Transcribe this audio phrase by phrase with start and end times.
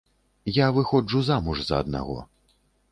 [0.55, 2.19] Я выходжу замуж за аднаго.